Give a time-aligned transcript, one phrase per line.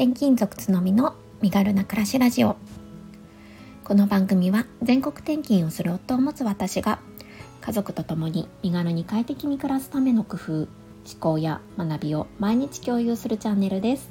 [0.00, 2.54] 転勤族つのみの身軽な暮らしラジオ。
[3.82, 7.00] この番組は全国転勤をする夫を持つ私が
[7.60, 10.68] 家族と共に身軽に快適に暮らすための工夫思
[11.18, 14.08] 考や学びを毎日共有するチャンネルです。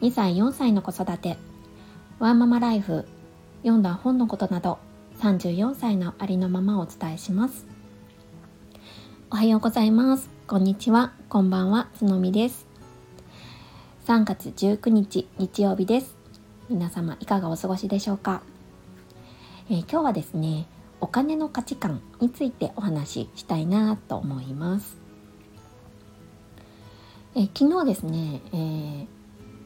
[0.00, 1.36] 2歳4歳の子育て
[2.18, 3.06] ワンママライフ
[3.64, 4.78] 読んだ本のことなど
[5.18, 7.66] 34歳のありのままをお伝えします。
[9.30, 10.30] おはようございます。
[10.46, 11.12] こんにちは。
[11.28, 11.90] こんばんは。
[11.98, 12.65] つのみです。
[14.06, 16.16] 3月19日日曜日です。
[16.70, 18.40] 皆様いかがお過ごしでしょうか、
[19.68, 20.68] えー、今日はですね
[21.00, 24.96] お金の価値観についてお話ししたいなと思います、
[27.34, 29.06] えー、昨日ですね、えー、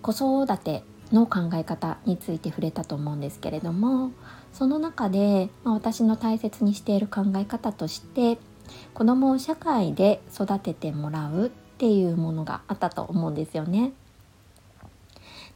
[0.01, 4.11] 子育ての考え方について触れたと思うんですけれども
[4.55, 8.39] その中で、まあ、私の大切にしている考え方として
[8.95, 13.93] 子供を社会で育ててもらうっていうものがあったと思うんですよね。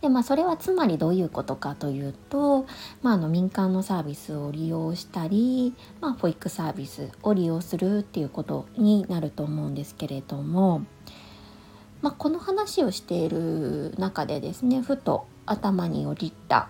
[0.05, 2.67] でまあそれはつまりどういうことかというと、
[3.01, 10.85] まあ、あの民間のサービスを利用したり、まあ、保育サービスを利用するっていうことになると思うんですけれども、
[12.03, 16.69] まあ、この話をしている中でですねふと頭に降りた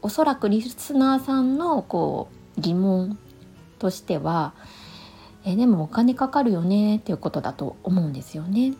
[0.00, 3.18] おそらくリスナーさんのこう疑問
[3.78, 4.54] としては
[5.44, 8.72] えでもお金かかるよねっていうことだと思うんですよね。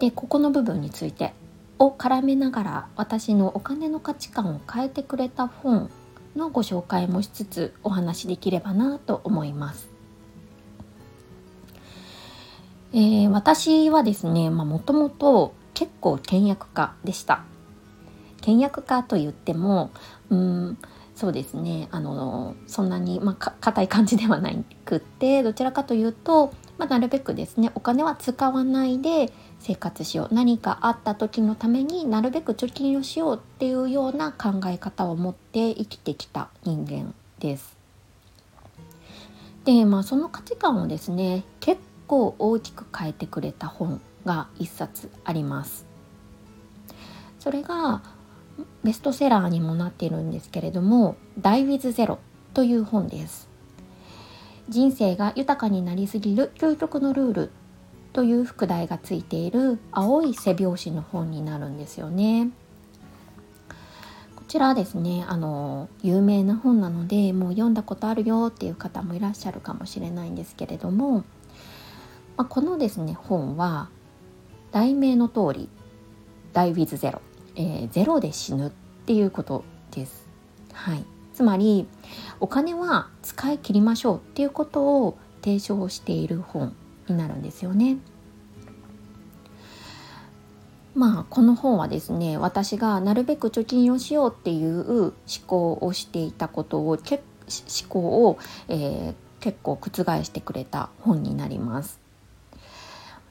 [0.00, 1.32] でここの部分について
[1.78, 5.90] を絡めながら私のお金の価値観を変えてくれた本
[6.34, 9.88] のご紹介もしつつお話できればなと思います。
[12.92, 17.44] えー、私はですねもともと結構倹約家でした。
[18.40, 19.90] 倹約家と言っても
[20.30, 20.78] うん
[21.16, 24.50] そうですねあのそんなに、まあ、硬い感じではな
[24.84, 29.32] くってどちらかというと、まあ、なるべくですねお金は使わないで
[29.66, 37.76] 生活しよう何かあった時のためになるべく貯金をしようっていうような考え方を持って生きてきた人間です。
[39.64, 45.84] でまあその価値観をですね結構大きく変えてくれた本が一冊あります。
[47.40, 48.02] それが
[48.84, 52.18] ベストセラーにもなっているんですけれども「Die with Zero」
[52.54, 53.48] という本です。
[54.68, 57.50] 人生が豊かになりすぎる究極のルール
[58.16, 62.48] という副題がついている青い背表紙の本になるんですよね。
[64.34, 71.24] こちらですねあの有名な本なのでもう読んだことあるよっていう方もいらっしゃるかもしれないんですけれども、ま
[72.38, 73.90] あ、このですね本は
[74.72, 75.68] 題名の通り
[76.54, 77.20] 「Die with Zero」
[77.54, 78.70] えー、ゼロで死ぬっ
[79.04, 80.26] ていうことです。
[80.72, 81.86] はい、つまり
[82.40, 86.74] お金は使い切りましょうっていうことを提唱している本
[87.08, 87.98] になるんですよね。
[90.94, 95.12] まあこの本はですね私がなるべく貯金をしようっていう思
[95.46, 96.98] 考をしていたことを思
[97.88, 102.00] 考を、えー、結構覆してくれた本になります。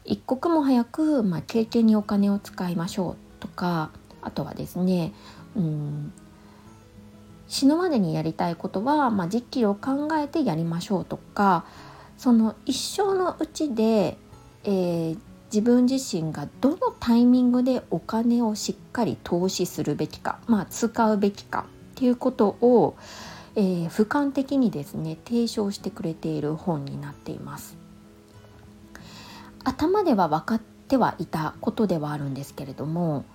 [0.05, 3.89] 一刻も早く、まあ、経験にお金を使いましょうとか
[4.21, 5.13] あとはですね、
[5.55, 6.13] うん、
[7.47, 11.65] 死ぬまでにやりたいことは、まあ、時期を考えてやりましょうとか
[12.17, 14.17] その一生のうちで、
[14.63, 15.17] えー、
[15.53, 22.95] 自分自身がどのタイミングでお金をしっかり投資するべきか、まあ、使うべきかっていうことを、
[23.55, 27.77] えー、俯瞰的にですね提唱してくれている本になっています。
[29.63, 33.25] 頭では分かってはいたことではあるんですけれども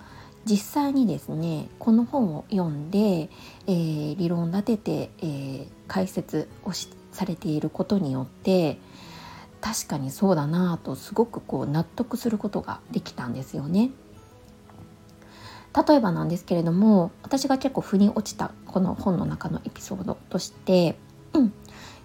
[0.44, 3.28] 実際にですねこの本を読んで、
[3.66, 8.78] えー、理論立てて、えー、解説をしされていることによって
[9.60, 13.90] 確かにそうだなとすごくこう納得することができたんですよね。
[15.88, 20.96] 例えばなんですけれども私が結構腑に落ちたこの本の中のエピソードとして、
[21.32, 21.52] うん、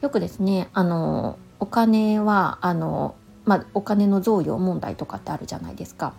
[0.02, 6.14] よくですねあのお金はあの、まあ、お金の贈与問題とかってあるじゃないですか。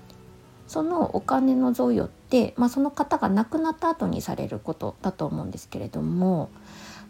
[0.67, 6.51] そのお金の贈与って、まあ、その方が亡くなった後にされることだと思うんですけれども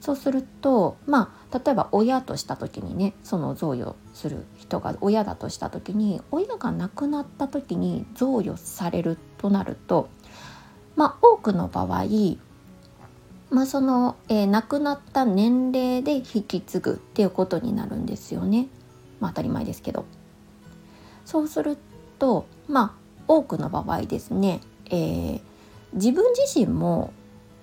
[0.01, 10.09] そうするとまあ例えば親とした時にねその贈与する人が親だとした時に親が亡くなった時に贈与されるとなると
[10.97, 12.05] まあ多くの場合
[13.49, 18.67] まあ、その、えー、亡くなった年齢で引き継ぐっていうことになるんですよね。
[19.21, 20.05] まあ、当たり前ですけど。
[21.25, 21.77] そうする
[22.19, 25.41] とまあ多くの場合ですね、えー、
[25.93, 27.13] 自分自身も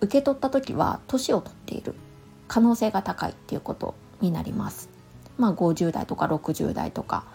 [0.01, 1.95] 受け取った時は年を取っている
[2.47, 4.89] 可能性が高いっていうことになります。
[5.37, 7.25] まあ、50代とか60代とか、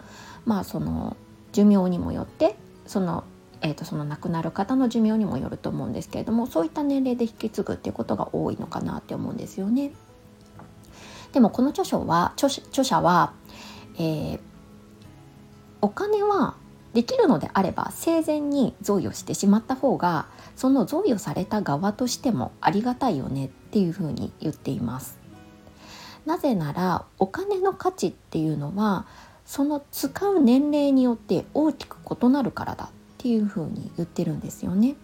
[0.45, 1.17] まあ、その
[1.51, 3.23] 寿命にもよってその
[3.61, 9.91] えー、とその亡くなる方の寿命にもよると思うんですけれどもそういった年齢で引き継ぐっていうことが多いのかなって思うんですよね。
[11.33, 13.33] でもこの著書は著著者は、
[13.95, 14.39] えー、
[15.81, 16.55] お金は
[16.93, 25.17] できるのであれば生前に贈与してしまった方がその贈与された側としてもありがたいよねっていうふうに言っています。
[26.25, 29.05] なぜならお金の価値っていうのは
[29.45, 32.87] その使う年齢によって大きく異なるからだっ
[33.17, 34.95] ていうふうに言ってるんですよね。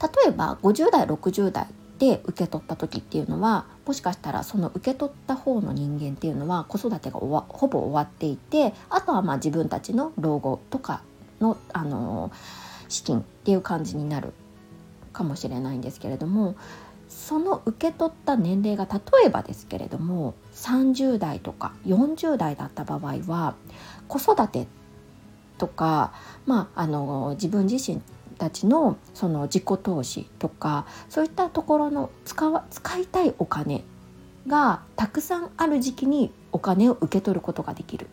[0.00, 1.66] 例えば50代60代
[1.98, 11.02] で受け取った時っていうのはもしかしたらその受け取った方の人間っていうのは子育てがほぼ終わっていてあとはまあ自分たちの老後とか
[11.40, 12.30] の、あの
[12.88, 14.32] 資金っていう感じになる
[15.12, 16.54] かもしれないんですけれども
[17.28, 23.54] その受け取った年齢が例えばですけれども30代とか40代だった場合は
[24.08, 24.66] 子育て
[25.58, 26.14] とか、
[26.46, 28.00] まあ、あの自分自身
[28.38, 33.84] たちのその自己投資とかそういったところの使わ使いたいお金
[34.46, 38.06] がたくさんある時期にお金を受け取ることができる。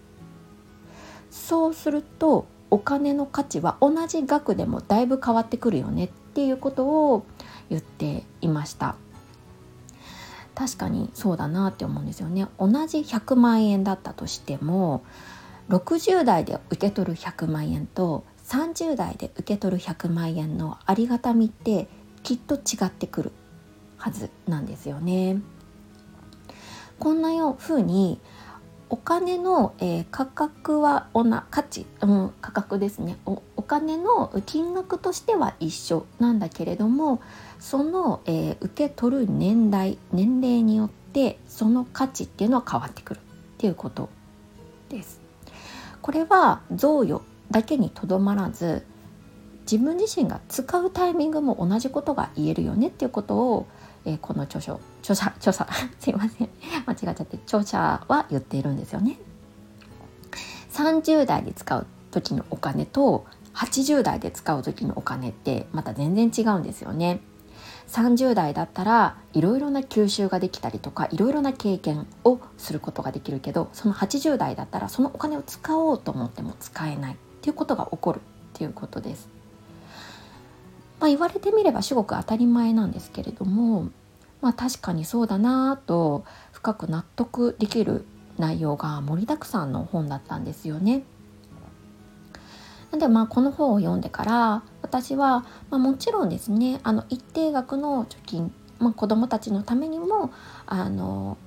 [1.31, 7.25] そうするとお金の価値は同じ額でもだいぶ変わってくるよねっていうことを
[7.69, 8.97] 言っていました。
[10.56, 15.04] 確かにそうだなって思うんですよね同じ100万円だったとしても
[15.69, 21.88] 60代で受け取る100万円と30代で受け取る100万円のありがたみって
[22.24, 23.31] きっと違ってくる
[23.98, 25.42] はずなんですよね。
[27.00, 28.22] こんなように
[28.90, 37.22] お金の、えー、価格はおな価値、うん、価格ですねおお金の金額としては一緒なんだけれども
[37.60, 43.22] その、えー、受け取る年代年齢によってその価値っていうのは変わってくるっ
[43.58, 44.10] ていうこと
[44.90, 45.20] です。
[46.02, 48.86] これは贈与だけにとどまらず
[49.70, 53.68] 自分自身が使うタイミングも同じことが言えるよねっていうことを、
[54.06, 55.68] えー、この著書著者著者
[56.00, 56.50] すいません
[56.86, 59.19] 間違っちゃって著者は言っているんですよね。
[60.72, 67.22] 30代で使う時のお金と80代で使う時のお金ってまた全然違うんですよね。
[67.88, 78.22] 30代だったらいろいろな吸収ができたりとかいろいろな経験をすることができるけどその80代だったらそのお金を使おうと思っても使えないっていうことが起こるっ
[78.54, 79.35] ていうことです。
[81.06, 83.90] まあ、言われてみれば至極当たり前なんですけれども、
[84.42, 88.06] まあ、確かにそうだなと深く納得できる
[88.40, 91.04] 内容が盛りだくさんの本だったんですよね。
[92.98, 100.31] でまあこの本を読んでから私は、まあ、もちろんですねあの一定額の貯金、まあ、子どもたちのためにも
[100.66, 101.38] あの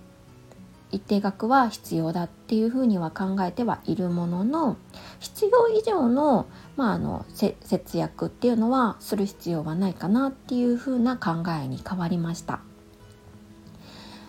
[0.90, 4.76] 一定額は必要だっていうふうには考えてはいるものの
[5.20, 6.46] 必要以上の,、
[6.76, 12.60] まあ、あの節約っていうのはする必要はないかなっていうふうな考えに変わりました。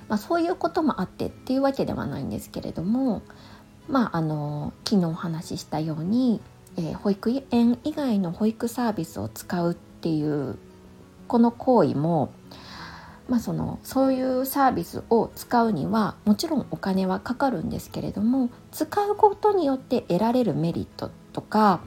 [0.10, 3.22] まあ、そういうこともあってっていうわけではないんですけれども、
[3.88, 6.42] まあ、あの昨日お話ししたように、
[6.78, 10.58] えー、保育園以外の保育サービスを使うっていう
[11.28, 12.32] この行為も
[13.30, 21.82] まあ、そのそういうサービスを使うにはもちろんお金はかかるんですけれども使うことによって得られるメリットとか、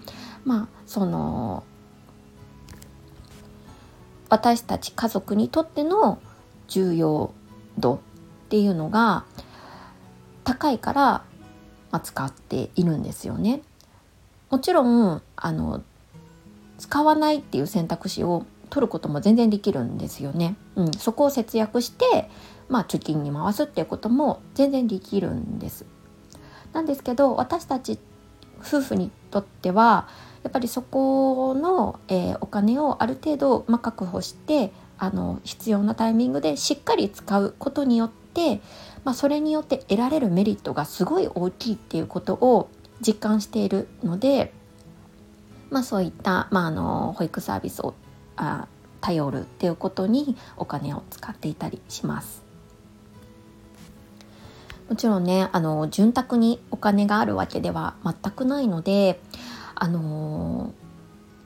[0.45, 1.65] まあ、その
[4.29, 6.23] 私たち家族にとっての
[6.69, 7.33] 重要
[7.77, 7.99] 度っ
[8.49, 9.25] ていうのが
[10.45, 13.63] 高いから、まあ、使っているんですよね。
[14.49, 15.83] もちろんあの
[16.79, 20.57] 使わないっていう選択肢を取ることも全然できるんですよね。
[20.77, 22.31] うん、そこを節約して、
[22.69, 25.85] まあ、貯金に回すっていうことも全然できるんです。
[26.73, 27.99] なんですけど私たち
[28.61, 30.09] 夫婦にとっては
[30.43, 38.61] やっぱりそこの、えー、お金をある程度、まあ、確保してあの必要なタイミングでしっかり使うことによって、
[39.05, 44.53] まあ、それによって得られるメリットがすごい大きいっていうことを実感しているので、
[45.71, 47.95] まあ、そういった、まあ、あの保育サービスを
[48.37, 48.69] あ
[49.03, 52.43] 頼るっていうことにお金を使っていたりします。
[54.89, 59.21] もちろんねあの潤沢にお金があるわけでは全くないので
[59.75, 60.75] あの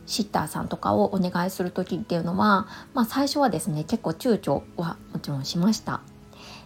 [0.07, 6.01] シッターさんとかをお願いする時っていうのは、まあ、最初はですね結構躊躇はもちろんしました。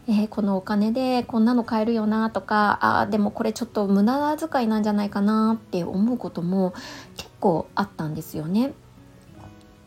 [0.09, 6.73] えー、このお金でこんなの買えるよなとかあでもこれちょっと無駄遣いなんじゃないかなって思うことも
[7.16, 8.73] 結構あったんですよね。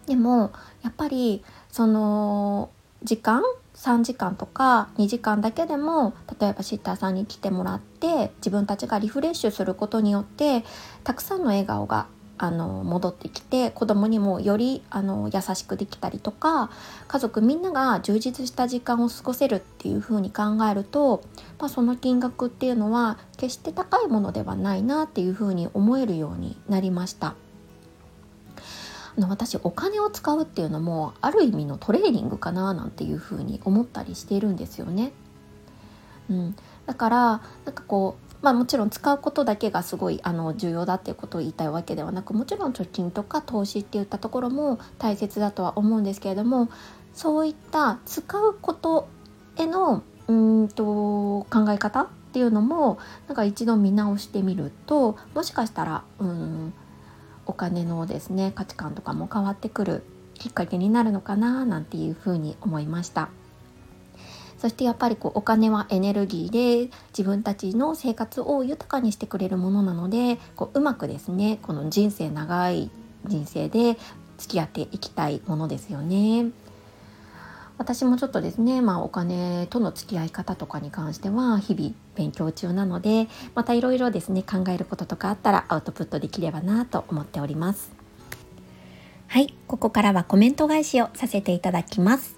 [0.05, 0.51] でも
[0.83, 2.69] やっぱりその
[3.03, 3.41] 時間
[3.75, 10.63] 3時間とか2時間だけでも例えばシッターさんに来てもらって自分たちがリフレッシュすることによって
[11.03, 12.07] たくさんの笑顔が
[12.38, 16.72] あの戻ってきて子供にもよりあの優しくできたりとか
[17.07, 21.24] 家族みんなが充実した時間を過ごせるっていうふうに考えると、
[21.60, 27.36] まあ、その金額っていうのは決して高いものではないなっていうふうに思えるようになりました。
[29.17, 35.12] あの私お金を使うっていうのもある意味のトレーニングかななんていうふうに思ったりしているんですよね。
[36.29, 36.55] うん、
[36.86, 37.17] だから
[37.65, 46.70] なんかこうまあ、もちろん使うことだけがすごいあの重要だっていうことを言いたいわけではなくもちろん貯金とか投資っていったところも大切だとは思うんですけれども
[47.13, 49.08] そういった使うこと
[49.55, 56.74] へのうんと考え方っていうのもなんか一度見直してみるともしかしたらうん
[57.53, 63.29] お金のですね価値観とかも変わってくるきっかけになるのかななんていうふうに思いました。
[64.57, 72.89] そしてやっぱりこうお金はエネルギーで自分たちの生活を豊かにしてくれるものなのでこううまくですねこの人生長い
[73.25, 73.98] 人生で
[74.38, 76.48] 付き合っていきたいものですよね。
[77.77, 87.91] 私もちょっとですね、まあ、お金との付き合い方とかに関しては日々勉強中なのでまたいろいろですね考えることとかあったらアウトプットできればなと思っております。
[89.27, 92.38] はいここからはコメント返しをさせていただきます。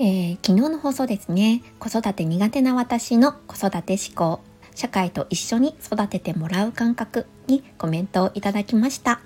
[0.00, 4.40] えー、昨日の放送ですね子育て苦手な私の子育て思考
[4.76, 9.20] 社会と一緒に育ててもらう感覚にコメントをいただきました。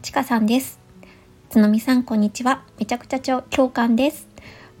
[0.00, 0.78] ちかさんです。
[1.50, 2.62] つのみさんこんにちは。
[2.78, 4.27] めちゃくちゃ共感です。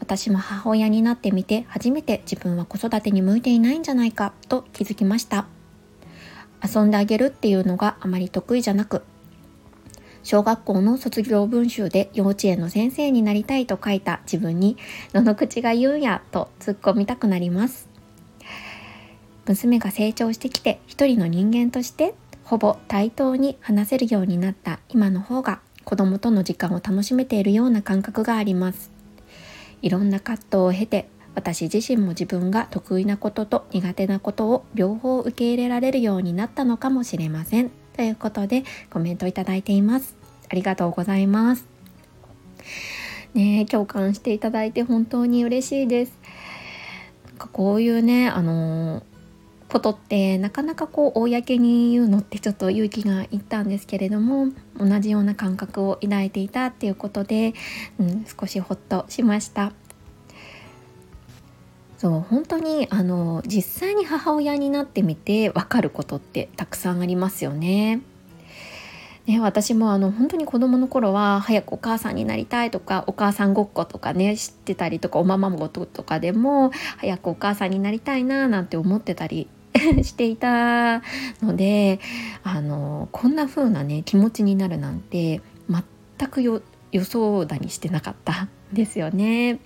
[0.00, 5.46] 私も母親になってみて初めて自分は子育てに向いていないんじゃないかと気づきました。
[6.64, 9.02] 遊んであげるっていうのがあまり得意じゃなく
[10.22, 14.76] 小学校の卒業文集で幼稚園の先生になりたいと書いた自分に
[15.12, 17.88] どの口が言うんやと突っ込みたくなります。
[19.46, 22.14] 娘が成長してきて一人の人間として
[22.44, 28.97] ほぼ対等に話せるようになった今の方が子供との時間を楽しめているような感覚があります。
[29.82, 40.16] いろんな葛藤を経て私自身も自分が得意なことと苦手なことを両方受け入れられるようになったのかもしれませんということでコメントいただいています
[40.50, 41.66] ありがとうございます。
[43.34, 46.12] ね共感していただいて本当に嬉しいです。
[47.52, 49.04] こういうね、あの
[49.68, 54.48] ことってなかなかこう公に言うのってちょっと勇気がいったんですけれども
[54.78, 57.54] 同じような感覚を抱いていたっていうことで、
[57.98, 59.72] うん、少しほっとしました
[61.98, 68.02] そう本当にあの実際に母親になってみて分かることってたくさんありますよね。
[69.26, 79.46] ね、私もあの本当に子供の頃は早くお母さんになりたいとかお母さんごっことかね知ってたりとかおままごととかでも早くお母さんになりたいななんて思ってたり
[80.02, 81.02] していた
[81.42, 82.00] ので
[82.42, 86.62] あのこんな風なね気持ちになるなんて全く予
[87.04, 89.60] 想だにしてなかったんですよね。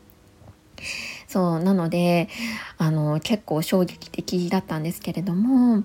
[1.29, 2.29] そうなので
[2.77, 5.85] あの結構衝撃的だったんですけれども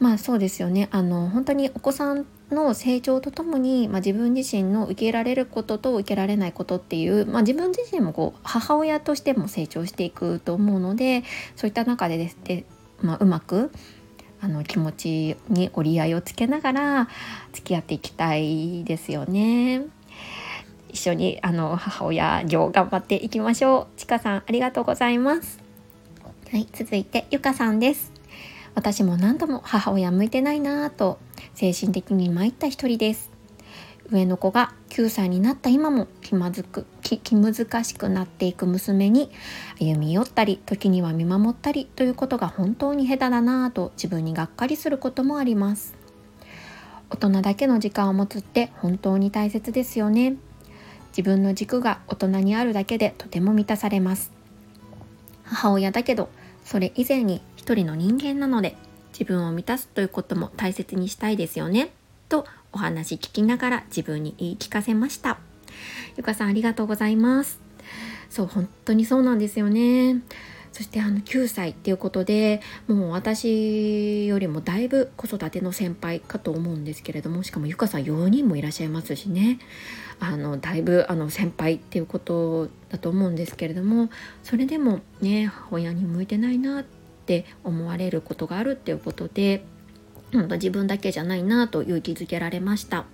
[0.00, 11.24] まあそうですよねあの本当にお子さんの成長とともに、まあ、自分自身の受けられることと受けられないことっていう、まあ、自分自身もこう母親としても成長していくと思うので
[11.56, 12.64] そういった中でですね、
[13.02, 13.70] まあ、うまく
[14.40, 17.08] あの気持ちに折り合いをつけながら
[17.52, 19.82] 付き合っていきたいですよね。
[20.88, 23.98] 一緒にあの母親業頑張っていきましょう。
[23.98, 25.60] ちかさんありがとうございます。
[26.50, 28.12] はい、続いてゆかさんです。
[28.74, 31.18] 私も何度も母親向いてないなぁと
[31.54, 33.31] 精神的に参った一人です
[34.10, 37.54] 上の子が9歳になった今も気まずく気気難
[37.84, 39.30] しくなっていく娘に
[39.80, 45.94] 歩み寄ったり時には見守ったりということが本当に下手だなぁと自分にがっかりすることもあります。
[47.10, 50.36] 大人だけの時間を持つって本当に大切ですよね。
[51.08, 54.32] 自分の軸が大人にあるだけでとても満たされます。
[55.44, 56.30] 母親だけど
[56.64, 58.76] それ以前に一人の人間なので
[59.12, 61.90] 自分を満たすということも大切にしたいですよね。
[62.32, 65.38] とお話聞きながら自分に言い聞かせました。
[66.16, 67.60] ゆかさんありがとうございます。
[68.30, 70.22] そう本当にそうなんですよね。
[70.72, 79.58] そしてあの9歳っていうことでもう私よりもだいぶ子育ての先輩かと思うんですけれどもしかもゆかさん4人もいらっしゃいますしね。
[80.18, 84.08] あのだいぶあの先輩っていうことだと思うんですけれども
[84.42, 86.84] それでもね親に向いてないなっ
[87.26, 89.66] て思われることがあるっていうことで
[90.32, 93.04] 本当自分だけじゃないなと勇気づけられました。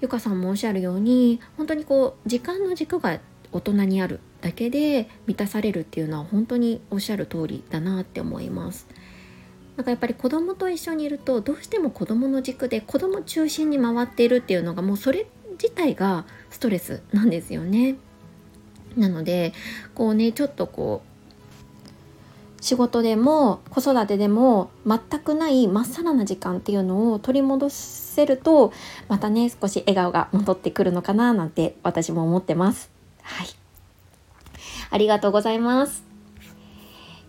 [0.00, 3.20] ゆかさんもおっしゃるように本当にこう時間の軸が
[3.52, 8.86] 大人にあるだけで満たされるっていうのは本当におっしゃる通りだなって思います。
[9.76, 17.96] なんかやっぱり子供と一緒にいるとどうしても子供の軸で子供中心に回っているっていうのがもうそれ自体がストレスなんですよね。
[18.96, 19.52] なので
[19.94, 21.13] こうねちょっとこう
[22.64, 28.72] 仕事でも子育てでも全くないまっさらな時間っていうのを取り戻せると
[29.06, 32.90] またね少し笑顔が戻ってくるのかななんて私も思ってます。
[33.22, 33.48] はい
[34.88, 36.04] ありがとうございます。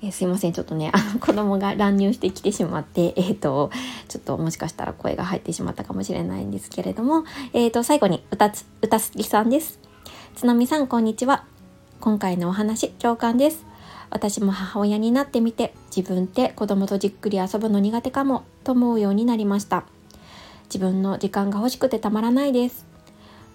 [0.01, 3.71] えー、すいません、ちょっとね、あの子供が乱入してきてしまって、えっ、ー、と、
[4.07, 7.23] ちょっともしかしたら声が入ってしまったかもしれないんですけれども、
[7.53, 9.79] えっ、ー、と、最後に歌つ、歌すきさんです。
[10.35, 11.45] つのみさん、こんにちは。
[12.01, 13.74] 今回のお話、共感です。
[14.09, 19.85] 私も母親になってみて、自分って子供とじっくり遊ぶの苦手かも、と思うようになりました。
[20.65, 22.85] 自分の時間が欲しくてたまらないです。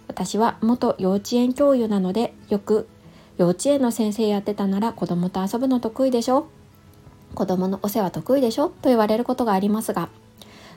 [0.08, 2.88] 私は元幼稚園教諭なので、よく
[3.40, 6.48] 幼稚園の先生やってたなら子供と遊ぶの得意でしょ
[7.34, 10.10] 子供のお世話得意でしょと言われることがありますが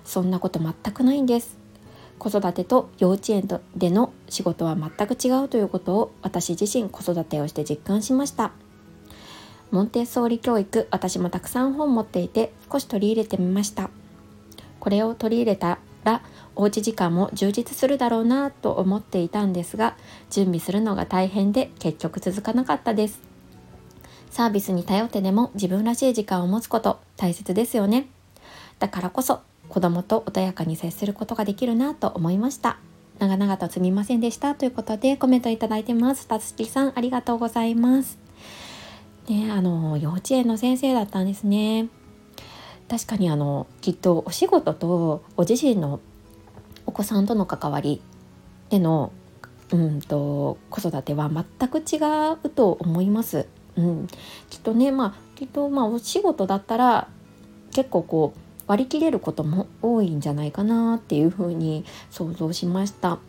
[0.05, 1.57] そんなこと全くないんです
[2.19, 8.53] 子育てと幼稚園での仕事は全く違うということを私自身子育てをして実感しました
[9.73, 13.89] モンテッソーリ教育私もたくさん本持っていて少し取り入れてみました。
[14.79, 16.21] これを取り入れたら
[16.55, 19.95] おうち時間も充実するだろうなと思っていたんですが
[20.29, 23.19] 準備するのが大変で結局続かなかったです。
[24.29, 28.07] サービスに頼ってでも自分らしい時間を持つこと大切ですよね。
[28.77, 32.77] だからこそ子供と穏やかに接することができるなと思いました。
[33.17, 36.27] 長々とすみませんでしたということでコメントいただいてます。
[36.27, 38.22] たつきさんありがとうございます。
[39.27, 41.87] ねあの幼稚園の先生だったんですね
[42.89, 45.99] 確かにあのきっとお仕事とご自身の
[46.85, 48.01] お子さんとの関わり
[48.69, 49.11] での
[49.71, 51.97] うんと子育ては全く違
[52.33, 53.47] うと思います。
[53.75, 54.07] うん、
[54.49, 57.07] きっとねまあきっとまあお仕事だったら
[57.73, 63.19] 結構こう割り切れることも多いんじゃないかなっていうふうに想像しました。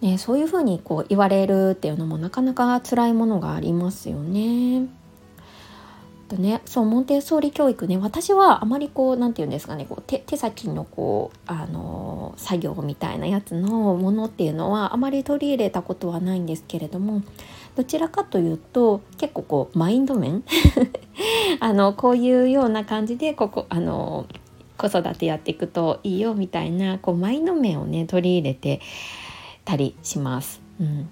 [0.00, 4.86] ね、そういうふうにこう言われるっていうのもなかなか辛いものがありますよね。
[6.28, 17.22] とねそうモンテッソーリ教育ね私はあまりこう何て言うんですかねこう手手先のこうあの作業みたいなやつのものっていうのはあまり取り入れたことはないんですけれども
[17.74, 20.44] どちらかというと結構こうマインド面
[21.60, 24.26] あのこういうような感じでここあの
[24.76, 28.80] 子育てやっていくといいよみたいなこうマインド面をね取り入れて
[29.68, 30.62] たりします。
[30.80, 31.10] うん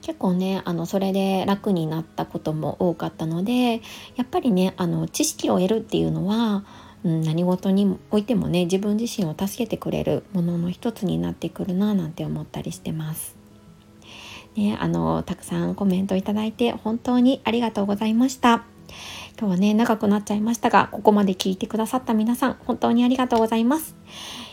[0.00, 3.74] 結構ねあのそれで楽になったことも多かったので
[4.16, 6.64] やっぱりねあの知識を得るっていうのは、
[7.04, 13.36] うん、何事においてもね自分自身を助けてくれるものの一つになってくるななんて思ったりしてます。
[14.56, 18.64] ね、あのたくさんコメントいただいて本当にありがとうございました。
[19.38, 23.94] 今日はね長くなっちゃいましたがここまで聞いてくださった皆さん本当にありがとうございます。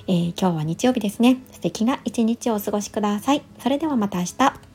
[0.07, 3.41] えー、今日は日曜日ですね素敵な一日をお過ごしください。
[3.59, 4.68] それではまた明日。